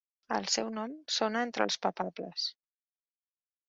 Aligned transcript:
El 0.37 0.47
seu 0.53 0.71
nom 0.77 0.95
sona 1.17 1.45
entre 1.49 1.69
els 1.69 1.79
papables. 1.87 2.51